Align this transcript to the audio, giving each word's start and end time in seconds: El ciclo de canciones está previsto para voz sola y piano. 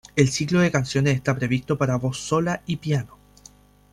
El 0.15 0.29
ciclo 0.29 0.61
de 0.61 0.71
canciones 0.71 1.15
está 1.15 1.35
previsto 1.35 1.77
para 1.77 1.95
voz 1.95 2.17
sola 2.17 2.63
y 2.65 2.77
piano. 2.77 3.19